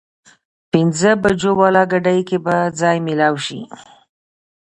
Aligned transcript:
پينځه 0.71 1.11
بجو 1.21 1.51
واله 1.59 1.83
ګاډي 1.91 2.19
کې 2.29 2.37
به 2.45 2.55
ځای 2.79 2.97
مېلاو 3.07 3.35
شي؟ 3.45 3.59